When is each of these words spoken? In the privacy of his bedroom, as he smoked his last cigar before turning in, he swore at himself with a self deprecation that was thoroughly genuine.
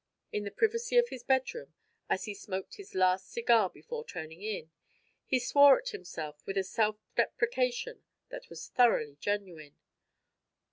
In 0.31 0.45
the 0.45 0.49
privacy 0.49 0.97
of 0.97 1.09
his 1.09 1.21
bedroom, 1.21 1.75
as 2.09 2.25
he 2.25 2.33
smoked 2.33 2.73
his 2.77 2.95
last 2.95 3.31
cigar 3.31 3.69
before 3.69 4.03
turning 4.03 4.41
in, 4.41 4.71
he 5.27 5.37
swore 5.39 5.77
at 5.77 5.89
himself 5.89 6.43
with 6.47 6.57
a 6.57 6.63
self 6.63 6.97
deprecation 7.15 8.01
that 8.29 8.49
was 8.49 8.67
thoroughly 8.69 9.17
genuine. 9.19 9.77